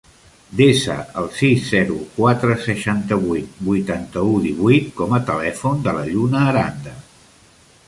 [0.59, 6.99] Desa el sis, zero, quatre, seixanta-vuit, vuitanta-u, divuit com a telèfon de la Lluna Aranda.